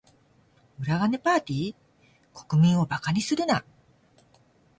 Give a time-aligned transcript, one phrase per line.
[0.79, 1.75] 裏金パーティ？
[2.33, 3.63] 国民を馬鹿にするな。